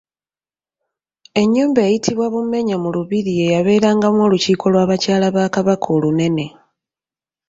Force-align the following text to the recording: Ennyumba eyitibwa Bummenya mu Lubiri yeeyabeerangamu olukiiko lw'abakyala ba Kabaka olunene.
Ennyumba 1.41 1.79
eyitibwa 1.87 2.27
Bummenya 2.33 2.75
mu 2.83 2.89
Lubiri 2.95 3.31
yeeyabeerangamu 3.39 4.19
olukiiko 4.27 4.65
lw'abakyala 4.73 5.27
ba 5.35 5.43
Kabaka 5.55 5.87
olunene. 5.97 6.45